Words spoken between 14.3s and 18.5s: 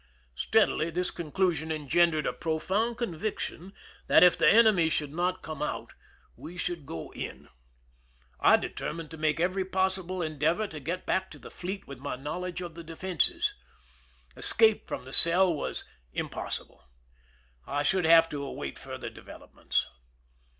Escape from the cell was impossible. I should have to